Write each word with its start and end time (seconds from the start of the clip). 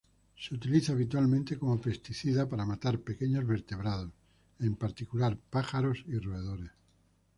Se 0.35 0.55
utiliza 0.55 0.93
habitualmente 0.93 1.59
como 1.59 1.79
pesticida 1.79 2.49
para 2.49 2.65
matar 2.65 2.97
pequeños 2.97 3.45
vertebrados, 3.45 4.09
en 4.59 4.73
particular 4.73 5.37
pájaros 5.37 6.03
y 6.07 6.17
roedores. 6.17 6.71